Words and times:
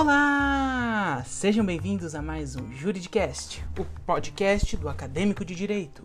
Olá! 0.00 1.22
Sejam 1.26 1.62
bem-vindos 1.62 2.14
a 2.14 2.22
mais 2.22 2.56
um 2.56 2.72
Juridicast, 2.72 3.62
o 3.78 3.84
podcast 4.06 4.74
do 4.78 4.88
acadêmico 4.88 5.44
de 5.44 5.54
direito. 5.54 6.02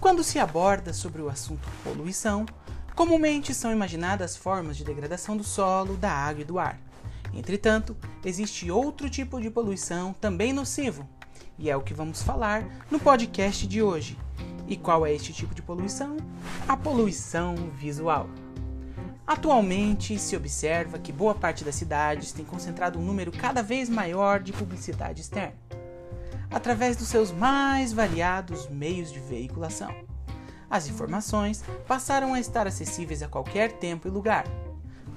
Quando 0.00 0.24
se 0.24 0.40
aborda 0.40 0.92
sobre 0.92 1.22
o 1.22 1.28
assunto 1.28 1.68
poluição, 1.84 2.44
comumente 2.96 3.54
são 3.54 3.70
imaginadas 3.70 4.36
formas 4.36 4.76
de 4.76 4.82
degradação 4.82 5.36
do 5.36 5.44
solo, 5.44 5.96
da 5.96 6.10
água 6.10 6.42
e 6.42 6.44
do 6.44 6.58
ar. 6.58 6.80
Entretanto, 7.32 7.96
existe 8.24 8.68
outro 8.72 9.08
tipo 9.08 9.40
de 9.40 9.50
poluição 9.50 10.12
também 10.12 10.52
nocivo, 10.52 11.08
e 11.56 11.70
é 11.70 11.76
o 11.76 11.80
que 11.80 11.94
vamos 11.94 12.24
falar 12.24 12.66
no 12.90 12.98
podcast 12.98 13.68
de 13.68 13.84
hoje. 13.84 14.18
E 14.66 14.76
qual 14.76 15.06
é 15.06 15.14
este 15.14 15.32
tipo 15.32 15.54
de 15.54 15.62
poluição? 15.62 16.16
A 16.66 16.76
poluição 16.76 17.54
visual. 17.76 18.28
Atualmente, 19.26 20.18
se 20.18 20.36
observa 20.36 20.98
que 20.98 21.10
boa 21.10 21.34
parte 21.34 21.64
das 21.64 21.74
cidades 21.76 22.30
tem 22.30 22.44
concentrado 22.44 22.98
um 22.98 23.02
número 23.02 23.32
cada 23.32 23.62
vez 23.62 23.88
maior 23.88 24.38
de 24.40 24.52
publicidade 24.52 25.22
externa, 25.22 25.56
através 26.50 26.94
dos 26.94 27.08
seus 27.08 27.32
mais 27.32 27.90
variados 27.90 28.68
meios 28.68 29.10
de 29.10 29.18
veiculação. 29.20 29.94
As 30.68 30.88
informações 30.88 31.64
passaram 31.86 32.34
a 32.34 32.40
estar 32.40 32.66
acessíveis 32.66 33.22
a 33.22 33.28
qualquer 33.28 33.72
tempo 33.72 34.06
e 34.06 34.10
lugar. 34.10 34.44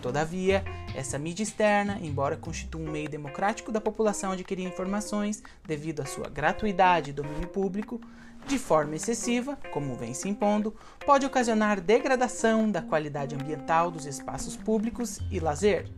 Todavia, 0.07 0.63
essa 0.95 1.20
mídia 1.20 1.43
externa, 1.43 1.99
embora 2.02 2.38
constitua 2.38 2.79
um 2.79 2.89
meio 2.89 3.09
democrático 3.09 3.73
da 3.73 3.81
população 3.81 4.31
adquirir 4.31 4.66
informações 4.66 5.43
devido 5.66 5.99
à 5.99 6.05
sua 6.05 6.30
gratuidade 6.30 7.09
e 7.09 7.13
domínio 7.13 7.49
público, 7.49 7.99
de 8.47 8.57
forma 8.57 8.95
excessiva, 8.95 9.59
como 9.70 9.97
vem 9.97 10.13
se 10.13 10.30
impondo, 10.30 10.73
pode 11.05 11.25
ocasionar 11.25 11.81
degradação 11.81 12.71
da 12.71 12.81
qualidade 12.81 13.35
ambiental 13.35 13.91
dos 13.91 14.05
espaços 14.05 14.55
públicos 14.55 15.20
e 15.30 15.41
lazer. 15.41 15.91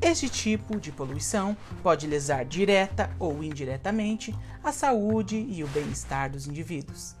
Este 0.00 0.30
tipo 0.30 0.80
de 0.80 0.90
poluição 0.90 1.54
pode 1.82 2.06
lesar 2.06 2.46
direta 2.46 3.10
ou 3.18 3.44
indiretamente 3.44 4.34
a 4.62 4.72
saúde 4.72 5.36
e 5.36 5.62
o 5.62 5.68
bem-estar 5.68 6.30
dos 6.30 6.46
indivíduos. 6.46 7.14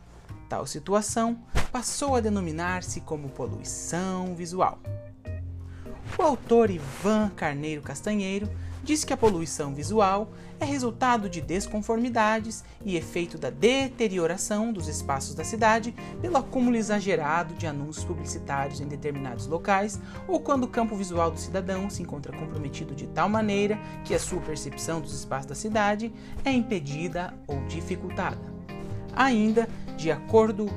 Tal 0.54 0.68
situação 0.68 1.36
passou 1.72 2.14
a 2.14 2.20
denominar-se 2.20 3.00
como 3.00 3.28
poluição 3.28 4.36
visual. 4.36 4.78
O 6.16 6.22
autor 6.22 6.70
Ivan 6.70 7.28
Carneiro 7.30 7.82
Castanheiro 7.82 8.48
diz 8.84 9.02
que 9.02 9.12
a 9.12 9.16
poluição 9.16 9.74
visual 9.74 10.30
é 10.60 10.64
resultado 10.64 11.28
de 11.28 11.40
desconformidades 11.40 12.62
e 12.84 12.96
efeito 12.96 13.36
da 13.36 13.50
deterioração 13.50 14.72
dos 14.72 14.86
espaços 14.86 15.34
da 15.34 15.42
cidade 15.42 15.92
pelo 16.20 16.36
acúmulo 16.36 16.76
exagerado 16.76 17.54
de 17.54 17.66
anúncios 17.66 18.04
publicitários 18.04 18.80
em 18.80 18.86
determinados 18.86 19.48
locais 19.48 19.98
ou 20.28 20.38
quando 20.38 20.62
o 20.62 20.68
campo 20.68 20.94
visual 20.94 21.32
do 21.32 21.40
cidadão 21.40 21.90
se 21.90 22.00
encontra 22.00 22.30
comprometido 22.30 22.94
de 22.94 23.08
tal 23.08 23.28
maneira 23.28 23.76
que 24.04 24.14
a 24.14 24.20
sua 24.20 24.40
percepção 24.40 25.00
dos 25.00 25.18
espaços 25.18 25.46
da 25.46 25.54
cidade 25.56 26.12
é 26.44 26.52
impedida 26.52 27.34
ou 27.48 27.58
dificultada. 27.64 28.54
Ainda, 29.16 29.68
de 29.96 30.10
acordo 30.10 30.68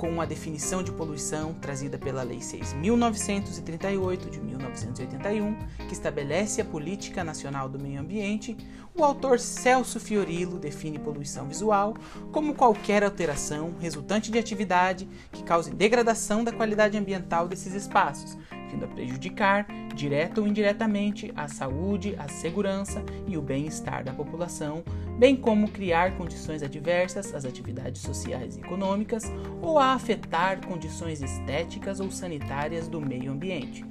com 0.00 0.18
a 0.18 0.24
definição 0.24 0.82
de 0.82 0.90
poluição 0.90 1.52
trazida 1.52 1.98
pela 1.98 2.22
Lei 2.22 2.38
6.938 2.38 4.30
de 4.30 4.40
1981, 4.40 5.58
que 5.86 5.92
estabelece 5.92 6.62
a 6.62 6.64
Política 6.64 7.22
Nacional 7.22 7.68
do 7.68 7.78
Meio 7.78 8.00
Ambiente, 8.00 8.56
o 8.94 9.04
autor 9.04 9.38
Celso 9.38 10.00
Fiorillo 10.00 10.58
define 10.58 10.98
poluição 10.98 11.46
visual 11.46 11.94
como 12.32 12.54
qualquer 12.54 13.04
alteração 13.04 13.74
resultante 13.78 14.30
de 14.30 14.38
atividade 14.38 15.06
que 15.30 15.44
cause 15.44 15.70
degradação 15.70 16.42
da 16.42 16.50
qualidade 16.50 16.96
ambiental 16.96 17.46
desses 17.46 17.74
espaços, 17.74 18.38
vindo 18.70 18.84
a 18.84 18.88
prejudicar, 18.88 19.66
direta 19.94 20.40
ou 20.40 20.46
indiretamente, 20.46 21.32
a 21.36 21.48
saúde, 21.48 22.14
a 22.18 22.28
segurança 22.28 23.04
e 23.26 23.36
o 23.36 23.42
bem-estar 23.42 24.04
da 24.04 24.12
população, 24.12 24.82
bem 25.18 25.36
como 25.36 25.70
criar 25.70 26.16
condições 26.16 26.62
adversas 26.62 27.34
às 27.34 27.44
atividades 27.44 28.02
sociais 28.02 28.56
e 28.56 28.60
econômicas 28.60 29.24
ou 29.60 29.78
a 29.78 29.92
afetar 29.92 30.64
condições 30.66 31.20
estéticas 31.20 32.00
ou 32.00 32.10
sanitárias 32.10 32.88
do 32.88 33.00
meio 33.00 33.32
ambiente. 33.32 33.84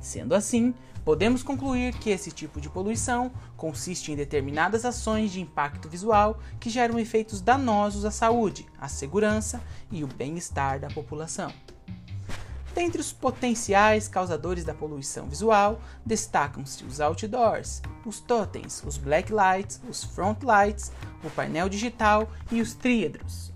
Sendo 0.00 0.34
assim, 0.34 0.72
podemos 1.04 1.42
concluir 1.42 1.92
que 1.94 2.10
esse 2.10 2.30
tipo 2.30 2.60
de 2.60 2.70
poluição 2.70 3.30
consiste 3.56 4.12
em 4.12 4.16
determinadas 4.16 4.84
ações 4.84 5.32
de 5.32 5.40
impacto 5.40 5.88
visual 5.88 6.38
que 6.60 6.70
geram 6.70 6.98
efeitos 6.98 7.40
danosos 7.40 8.04
à 8.04 8.10
saúde, 8.10 8.66
à 8.78 8.88
segurança 8.88 9.60
e 9.90 10.04
o 10.04 10.06
bem-estar 10.06 10.78
da 10.78 10.88
população. 10.88 11.52
Dentre 12.76 13.00
os 13.00 13.10
potenciais 13.10 14.06
causadores 14.06 14.62
da 14.62 14.74
poluição 14.74 15.26
visual, 15.26 15.80
destacam-se 16.04 16.84
os 16.84 17.00
outdoors, 17.00 17.80
os 18.04 18.20
totens, 18.20 18.82
os 18.86 18.98
black 18.98 19.32
lights, 19.32 19.80
os 19.88 20.04
front 20.04 20.42
lights, 20.42 20.92
o 21.24 21.30
painel 21.30 21.70
digital 21.70 22.30
e 22.52 22.60
os 22.60 22.74
tríedros. 22.74 23.50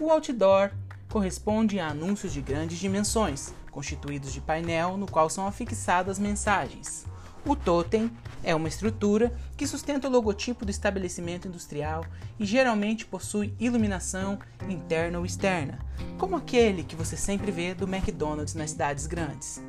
O 0.00 0.10
outdoor 0.10 0.72
corresponde 1.08 1.78
a 1.78 1.86
anúncios 1.86 2.32
de 2.32 2.42
grandes 2.42 2.78
dimensões, 2.78 3.54
constituídos 3.70 4.32
de 4.32 4.40
painel 4.40 4.96
no 4.96 5.06
qual 5.06 5.30
são 5.30 5.46
afixadas 5.46 6.18
mensagens. 6.18 7.06
O 7.46 7.54
totem 7.54 8.10
é 8.42 8.56
uma 8.56 8.66
estrutura 8.66 9.32
que 9.56 9.68
sustenta 9.68 10.08
o 10.08 10.10
logotipo 10.10 10.64
do 10.64 10.70
estabelecimento 10.70 11.46
industrial 11.46 12.04
e 12.40 12.44
geralmente 12.44 13.06
possui 13.06 13.54
iluminação 13.60 14.36
interna 14.68 15.20
ou 15.20 15.24
externa, 15.24 15.78
como 16.18 16.34
aquele 16.34 16.82
que 16.82 16.96
você 16.96 17.16
sempre 17.16 17.52
vê 17.52 17.72
do 17.72 17.86
McDonald's 17.86 18.54
nas 18.54 18.70
cidades 18.70 19.06
grandes. 19.06 19.62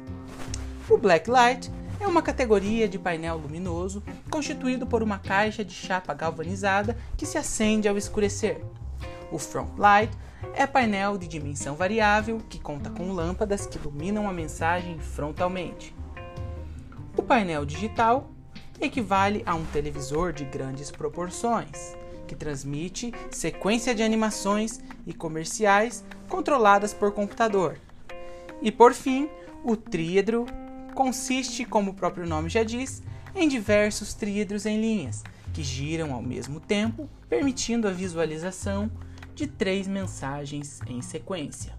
O 0.89 0.97
Black 0.97 1.29
Light 1.29 1.71
é 1.99 2.07
uma 2.07 2.23
categoria 2.23 2.87
de 2.87 2.97
painel 2.97 3.37
luminoso 3.37 4.01
constituído 4.27 4.87
por 4.87 5.03
uma 5.03 5.19
caixa 5.19 5.63
de 5.63 5.73
chapa 5.73 6.15
galvanizada 6.15 6.97
que 7.15 7.27
se 7.27 7.37
acende 7.37 7.87
ao 7.87 7.95
escurecer. 7.95 8.59
O 9.31 9.37
Front 9.37 9.77
Light 9.77 10.11
é 10.55 10.65
painel 10.65 11.15
de 11.15 11.27
dimensão 11.27 11.75
variável 11.75 12.41
que 12.49 12.59
conta 12.59 12.89
com 12.89 13.11
lâmpadas 13.11 13.67
que 13.67 13.77
iluminam 13.77 14.27
a 14.27 14.33
mensagem 14.33 14.97
frontalmente. 14.97 15.96
Painel 17.27 17.65
digital 17.65 18.31
equivale 18.79 19.43
a 19.45 19.53
um 19.53 19.65
televisor 19.65 20.31
de 20.31 20.45
grandes 20.45 20.89
proporções, 20.89 21.93
que 22.25 22.33
transmite 22.33 23.13
sequência 23.29 23.93
de 23.93 24.01
animações 24.01 24.79
e 25.05 25.13
comerciais 25.13 26.05
controladas 26.29 26.93
por 26.93 27.11
computador. 27.11 27.77
E 28.61 28.71
por 28.71 28.93
fim, 28.93 29.29
o 29.61 29.75
tríedro 29.75 30.45
consiste, 30.95 31.65
como 31.65 31.91
o 31.91 31.93
próprio 31.93 32.25
nome 32.25 32.47
já 32.47 32.63
diz, 32.63 33.03
em 33.35 33.47
diversos 33.47 34.13
tríedros 34.13 34.65
em 34.65 34.79
linhas, 34.79 35.21
que 35.53 35.63
giram 35.63 36.13
ao 36.13 36.21
mesmo 36.21 36.61
tempo, 36.61 37.09
permitindo 37.27 37.89
a 37.89 37.91
visualização 37.91 38.89
de 39.35 39.47
três 39.47 39.85
mensagens 39.85 40.79
em 40.87 41.01
sequência. 41.01 41.76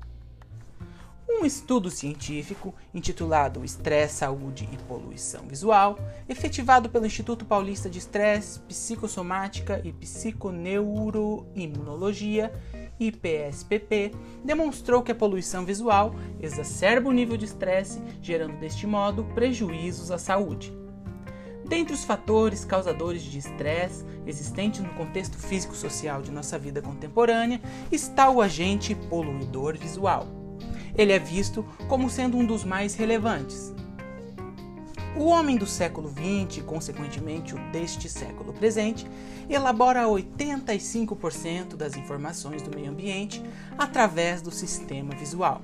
Um 1.31 1.45
estudo 1.45 1.91
científico 1.91 2.75
intitulado 2.93 3.63
Estresse, 3.63 4.15
Saúde 4.15 4.67
e 4.73 4.79
Poluição 4.85 5.47
Visual, 5.47 5.99
efetivado 6.27 6.89
pelo 6.89 7.05
Instituto 7.05 7.45
Paulista 7.45 7.91
de 7.91 7.99
Estresse, 7.99 8.61
Psicossomática 8.61 9.79
e 9.85 9.93
Psiconeuroimunologia, 9.93 12.51
IPSPP, 12.99 14.15
demonstrou 14.43 15.03
que 15.03 15.13
a 15.13 15.15
poluição 15.15 15.67
visual 15.67 16.15
exacerba 16.41 17.11
o 17.11 17.13
nível 17.13 17.37
de 17.37 17.45
estresse, 17.45 18.01
gerando 18.23 18.59
deste 18.59 18.87
modo 18.87 19.25
prejuízos 19.35 20.11
à 20.11 20.17
saúde. 20.17 20.73
Dentre 21.69 21.93
os 21.93 22.05
fatores 22.05 22.65
causadores 22.65 23.23
de 23.23 23.37
estresse 23.39 24.03
existentes 24.27 24.81
no 24.81 24.95
contexto 24.95 25.37
físico-social 25.37 26.23
de 26.23 26.33
nossa 26.33 26.59
vida 26.59 26.81
contemporânea 26.81 27.61
está 27.93 28.31
o 28.31 28.41
agente 28.41 28.95
poluidor 28.95 29.77
visual 29.77 30.38
ele 30.99 31.13
é 31.13 31.19
visto 31.19 31.65
como 31.87 32.11
sendo 32.11 32.37
um 32.37 32.45
dos 32.45 32.65
mais 32.65 32.97
relevantes. 32.97 33.73
O 35.17 35.27
homem 35.27 35.57
do 35.57 35.67
século 35.67 36.13
XX, 36.13 36.63
consequentemente 36.65 37.55
o 37.55 37.59
deste 37.73 38.09
século 38.09 38.53
presente, 38.53 39.07
elabora 39.49 40.05
85% 40.05 41.77
das 41.77 41.97
informações 41.97 42.63
do 42.63 42.75
meio 42.75 42.91
ambiente 42.91 43.43
através 43.77 44.43
do 44.43 44.51
sistema 44.51 45.15
visual. 45.15 45.63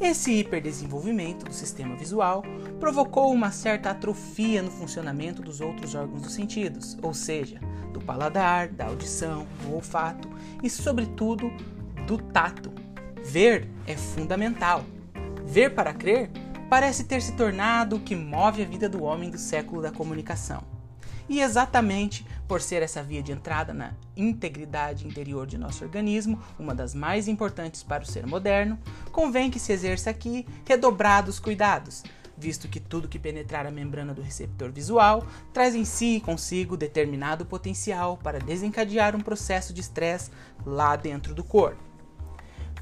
Esse 0.00 0.32
hiperdesenvolvimento 0.32 1.44
do 1.44 1.52
sistema 1.52 1.94
visual 1.94 2.42
provocou 2.80 3.32
uma 3.32 3.52
certa 3.52 3.90
atrofia 3.90 4.60
no 4.60 4.70
funcionamento 4.70 5.40
dos 5.40 5.60
outros 5.60 5.94
órgãos 5.94 6.22
dos 6.22 6.34
sentidos, 6.34 6.96
ou 7.00 7.14
seja, 7.14 7.60
do 7.92 8.00
paladar, 8.00 8.68
da 8.68 8.86
audição, 8.86 9.46
do 9.62 9.74
olfato 9.74 10.28
e, 10.64 10.68
sobretudo, 10.68 11.48
do 12.08 12.18
tato, 12.18 12.72
Ver 13.24 13.66
é 13.86 13.96
fundamental. 13.96 14.84
Ver 15.44 15.74
para 15.74 15.94
crer 15.94 16.30
parece 16.68 17.04
ter 17.04 17.22
se 17.22 17.32
tornado 17.32 17.96
o 17.96 18.00
que 18.00 18.14
move 18.14 18.62
a 18.62 18.66
vida 18.66 18.88
do 18.88 19.02
homem 19.02 19.30
do 19.30 19.38
século 19.38 19.80
da 19.80 19.90
comunicação. 19.90 20.62
E 21.26 21.40
exatamente 21.40 22.24
por 22.46 22.60
ser 22.60 22.82
essa 22.82 23.02
via 23.02 23.22
de 23.22 23.32
entrada 23.32 23.72
na 23.72 23.94
integridade 24.14 25.06
interior 25.06 25.46
de 25.46 25.56
nosso 25.56 25.82
organismo, 25.82 26.38
uma 26.58 26.74
das 26.74 26.94
mais 26.94 27.26
importantes 27.26 27.82
para 27.82 28.02
o 28.02 28.06
ser 28.06 28.26
moderno, 28.26 28.78
convém 29.10 29.50
que 29.50 29.58
se 29.58 29.72
exerça 29.72 30.10
aqui 30.10 30.46
redobrados 30.66 31.38
cuidados, 31.38 32.04
visto 32.36 32.68
que 32.68 32.78
tudo 32.78 33.08
que 33.08 33.18
penetrar 33.18 33.66
a 33.66 33.70
membrana 33.70 34.12
do 34.12 34.20
receptor 34.20 34.70
visual 34.70 35.26
traz 35.50 35.74
em 35.74 35.86
si 35.86 36.20
consigo 36.20 36.76
determinado 36.76 37.46
potencial 37.46 38.18
para 38.18 38.38
desencadear 38.38 39.16
um 39.16 39.20
processo 39.20 39.72
de 39.72 39.80
estresse 39.80 40.30
lá 40.66 40.94
dentro 40.94 41.34
do 41.34 41.42
corpo. 41.42 41.93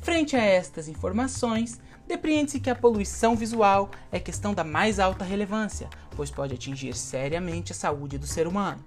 Frente 0.02 0.34
a 0.34 0.44
estas 0.44 0.88
informações, 0.88 1.80
depreende-se 2.08 2.58
que 2.58 2.68
a 2.68 2.74
poluição 2.74 3.36
visual 3.36 3.88
é 4.10 4.18
questão 4.18 4.52
da 4.52 4.64
mais 4.64 4.98
alta 4.98 5.24
relevância, 5.24 5.88
pois 6.16 6.28
pode 6.28 6.54
atingir 6.54 6.96
seriamente 6.96 7.70
a 7.70 7.74
saúde 7.74 8.18
do 8.18 8.26
ser 8.26 8.48
humano. 8.48 8.84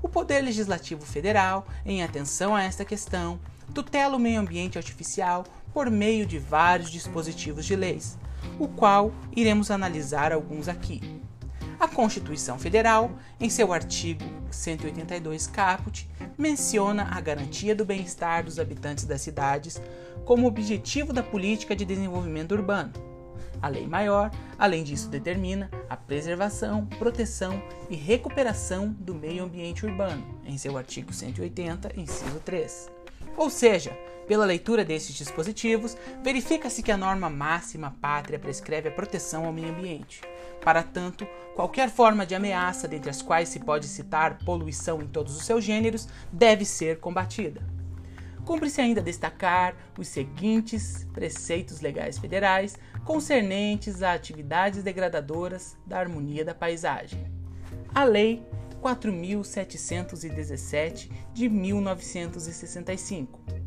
O 0.00 0.08
Poder 0.08 0.40
Legislativo 0.40 1.04
Federal, 1.04 1.66
em 1.84 2.04
atenção 2.04 2.54
a 2.54 2.62
esta 2.62 2.84
questão, 2.84 3.40
tutela 3.74 4.16
o 4.16 4.20
meio 4.20 4.40
ambiente 4.40 4.78
artificial 4.78 5.44
por 5.74 5.90
meio 5.90 6.24
de 6.24 6.38
vários 6.38 6.90
dispositivos 6.90 7.64
de 7.64 7.74
leis, 7.74 8.16
o 8.56 8.68
qual 8.68 9.12
iremos 9.34 9.68
analisar 9.68 10.32
alguns 10.32 10.68
aqui. 10.68 11.21
A 11.82 11.88
Constituição 11.88 12.60
Federal, 12.60 13.10
em 13.40 13.50
seu 13.50 13.72
artigo 13.72 14.22
182 14.52 15.48
caput, 15.48 16.08
menciona 16.38 17.08
a 17.10 17.20
garantia 17.20 17.74
do 17.74 17.84
bem-estar 17.84 18.44
dos 18.44 18.60
habitantes 18.60 19.04
das 19.04 19.20
cidades 19.20 19.82
como 20.24 20.46
objetivo 20.46 21.12
da 21.12 21.24
política 21.24 21.74
de 21.74 21.84
desenvolvimento 21.84 22.52
urbano. 22.52 22.92
A 23.60 23.66
Lei 23.66 23.84
Maior, 23.84 24.30
além 24.56 24.84
disso, 24.84 25.08
determina 25.08 25.68
a 25.90 25.96
preservação, 25.96 26.86
proteção 26.86 27.60
e 27.90 27.96
recuperação 27.96 28.94
do 29.00 29.12
meio 29.12 29.42
ambiente 29.42 29.84
urbano, 29.84 30.24
em 30.46 30.56
seu 30.56 30.78
artigo 30.78 31.12
180, 31.12 31.98
inciso 31.98 32.38
3. 32.44 32.92
Ou 33.36 33.50
seja, 33.50 33.90
pela 34.32 34.46
leitura 34.46 34.82
destes 34.82 35.14
dispositivos, 35.14 35.94
verifica-se 36.22 36.82
que 36.82 36.90
a 36.90 36.96
norma 36.96 37.28
máxima 37.28 37.94
pátria 38.00 38.38
prescreve 38.38 38.88
a 38.88 38.90
proteção 38.90 39.44
ao 39.44 39.52
meio 39.52 39.68
ambiente. 39.68 40.22
Para 40.64 40.82
tanto, 40.82 41.26
qualquer 41.54 41.90
forma 41.90 42.24
de 42.24 42.34
ameaça, 42.34 42.88
dentre 42.88 43.10
as 43.10 43.20
quais 43.20 43.50
se 43.50 43.60
pode 43.60 43.86
citar 43.86 44.38
poluição 44.38 45.02
em 45.02 45.06
todos 45.06 45.36
os 45.36 45.44
seus 45.44 45.62
gêneros, 45.62 46.08
deve 46.32 46.64
ser 46.64 46.98
combatida. 46.98 47.60
Cumpre-se 48.42 48.80
ainda 48.80 49.02
destacar 49.02 49.76
os 49.98 50.08
seguintes 50.08 51.06
preceitos 51.12 51.82
legais 51.82 52.16
federais 52.16 52.78
concernentes 53.04 54.02
a 54.02 54.14
atividades 54.14 54.82
degradadoras 54.82 55.76
da 55.86 55.98
harmonia 55.98 56.42
da 56.42 56.54
paisagem. 56.54 57.30
A 57.94 58.02
Lei 58.02 58.42
4.717 58.82 61.10
de 61.34 61.50
1965. 61.50 63.61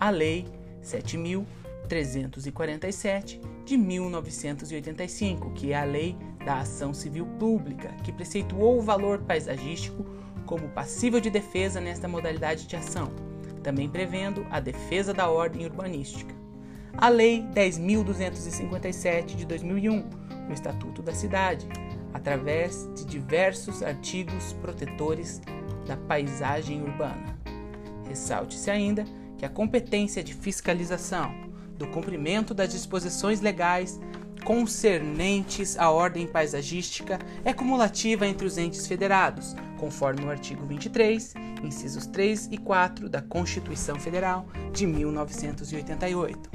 A 0.00 0.08
Lei 0.08 0.46
7.347 0.82 3.38
de 3.66 3.76
1985, 3.76 5.50
que 5.50 5.72
é 5.72 5.78
a 5.78 5.84
Lei 5.84 6.16
da 6.42 6.60
Ação 6.60 6.94
Civil 6.94 7.26
Pública, 7.38 7.90
que 8.02 8.10
preceituou 8.10 8.78
o 8.78 8.82
valor 8.82 9.18
paisagístico 9.18 10.06
como 10.46 10.70
passível 10.70 11.20
de 11.20 11.28
defesa 11.28 11.82
nesta 11.82 12.08
modalidade 12.08 12.66
de 12.66 12.76
ação, 12.76 13.12
também 13.62 13.90
prevendo 13.90 14.46
a 14.50 14.58
defesa 14.58 15.12
da 15.12 15.28
ordem 15.28 15.66
urbanística. 15.66 16.34
A 16.96 17.10
Lei 17.10 17.42
10.257 17.54 19.36
de 19.36 19.44
2001, 19.44 20.08
o 20.48 20.52
Estatuto 20.52 21.02
da 21.02 21.12
Cidade, 21.12 21.68
através 22.14 22.88
de 22.94 23.04
diversos 23.04 23.82
artigos 23.82 24.54
protetores 24.54 25.42
da 25.86 25.98
paisagem 25.98 26.82
urbana. 26.82 27.38
Ressalte-se 28.08 28.70
ainda 28.70 29.04
que 29.40 29.46
a 29.46 29.48
competência 29.48 30.22
de 30.22 30.34
fiscalização 30.34 31.34
do 31.78 31.86
cumprimento 31.86 32.52
das 32.52 32.68
disposições 32.68 33.40
legais 33.40 33.98
concernentes 34.44 35.78
à 35.78 35.90
ordem 35.90 36.26
paisagística 36.26 37.18
é 37.42 37.50
cumulativa 37.54 38.26
entre 38.26 38.46
os 38.46 38.58
entes 38.58 38.86
federados, 38.86 39.56
conforme 39.78 40.26
o 40.26 40.30
artigo 40.30 40.66
23, 40.66 41.32
incisos 41.64 42.04
3 42.04 42.50
e 42.52 42.58
4 42.58 43.08
da 43.08 43.22
Constituição 43.22 43.98
Federal 43.98 44.46
de 44.74 44.86
1988. 44.86 46.50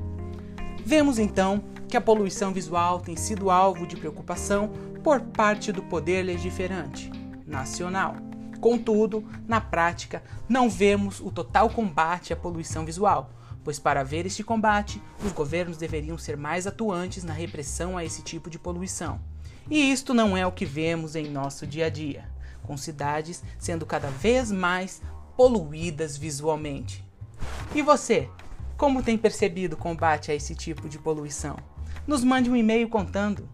Vemos 0.85 1.17
então 1.17 1.63
que 1.87 1.97
a 1.97 2.01
poluição 2.01 2.53
visual 2.53 2.99
tem 2.99 3.15
sido 3.15 3.49
alvo 3.49 3.87
de 3.87 3.97
preocupação 3.97 4.69
por 5.03 5.21
parte 5.21 5.71
do 5.71 5.81
poder 5.81 6.21
legiferante 6.21 7.09
nacional. 7.47 8.24
Contudo, 8.65 9.23
na 9.47 9.61
prática, 9.61 10.23
não 10.49 10.67
vemos 10.67 11.19
o 11.19 11.29
total 11.29 11.69
combate 11.69 12.33
à 12.33 12.35
poluição 12.35 12.83
visual, 12.83 13.29
pois 13.63 13.77
para 13.77 13.99
haver 13.99 14.25
este 14.25 14.43
combate, 14.43 14.99
os 15.23 15.31
governos 15.31 15.77
deveriam 15.77 16.17
ser 16.17 16.35
mais 16.35 16.65
atuantes 16.65 17.23
na 17.23 17.31
repressão 17.31 17.95
a 17.95 18.03
esse 18.03 18.23
tipo 18.23 18.49
de 18.49 18.57
poluição. 18.57 19.19
E 19.69 19.91
isto 19.91 20.15
não 20.15 20.35
é 20.35 20.47
o 20.47 20.51
que 20.51 20.65
vemos 20.65 21.15
em 21.15 21.29
nosso 21.29 21.67
dia 21.67 21.85
a 21.85 21.89
dia, 21.89 22.27
com 22.63 22.75
cidades 22.75 23.43
sendo 23.59 23.85
cada 23.85 24.09
vez 24.09 24.51
mais 24.51 24.99
poluídas 25.37 26.17
visualmente. 26.17 27.05
E 27.75 27.83
você, 27.83 28.27
como 28.77 29.03
tem 29.03 29.15
percebido 29.15 29.73
o 29.73 29.77
combate 29.77 30.31
a 30.31 30.33
esse 30.33 30.55
tipo 30.55 30.89
de 30.89 30.97
poluição? 30.97 31.55
Nos 32.07 32.23
mande 32.23 32.49
um 32.49 32.55
e-mail 32.55 32.89
contando. 32.89 33.47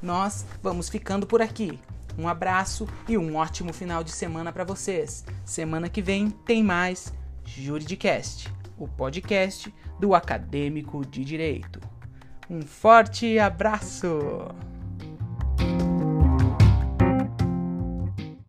Nós 0.00 0.46
vamos 0.62 0.88
ficando 0.88 1.26
por 1.26 1.42
aqui. 1.42 1.78
Um 2.18 2.28
abraço 2.28 2.86
e 3.08 3.16
um 3.16 3.36
ótimo 3.36 3.72
final 3.72 4.04
de 4.04 4.10
semana 4.10 4.52
para 4.52 4.64
vocês. 4.64 5.24
Semana 5.44 5.88
que 5.88 6.02
vem 6.02 6.30
tem 6.30 6.62
mais 6.62 7.12
Juridicast, 7.44 8.52
o 8.78 8.86
podcast 8.86 9.72
do 9.98 10.14
acadêmico 10.14 11.04
de 11.04 11.24
direito. 11.24 11.80
Um 12.48 12.62
forte 12.62 13.38
abraço! 13.38 14.69